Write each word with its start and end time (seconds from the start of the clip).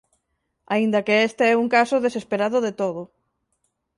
Aínda 0.73 1.03
que 1.07 1.15
este 1.27 1.43
é 1.53 1.59
un 1.63 1.67
caso 1.75 2.03
desesperado 2.05 2.57
de 2.65 2.71
todo. 2.81 3.01